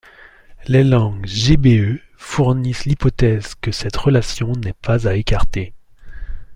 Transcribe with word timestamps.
Les 0.67 0.83
langues 0.83 1.27
gbe 1.27 1.99
fournissent 2.17 2.85
l'hypothèse 2.85 3.53
que 3.53 3.71
cette 3.71 3.95
relation 3.97 4.53
n'est 4.53 4.73
pas 4.73 5.07
à 5.07 5.13
écarter. 5.13 5.75